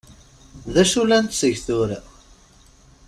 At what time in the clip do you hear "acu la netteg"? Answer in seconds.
0.81-1.55